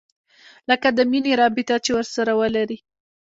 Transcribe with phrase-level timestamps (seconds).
[0.69, 2.77] لکه د مينې رابطه چې ورسره ولري.